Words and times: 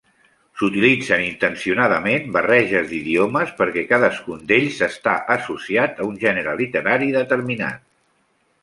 S'utilitzen 0.59 1.25
intencionadament 1.25 2.25
barreges 2.37 2.89
d'idiomes 2.93 3.53
perquè 3.61 3.85
cadascun 3.93 4.43
d'ells 4.53 4.81
està 4.91 5.15
associat 5.37 6.03
a 6.07 6.11
un 6.13 6.21
gènere 6.27 6.61
literari 6.65 7.17
determinat. 7.21 7.89